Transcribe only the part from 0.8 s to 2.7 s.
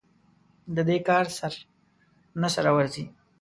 دې کار سر نه سره